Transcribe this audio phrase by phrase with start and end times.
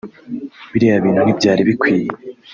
[0.71, 2.09] Biriya bintu ntibyari bikwiye